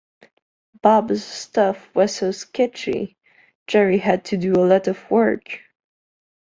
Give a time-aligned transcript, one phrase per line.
[0.81, 3.19] Bob's stuff was so sketchy,
[3.67, 5.61] Jerry had to do a lot of work.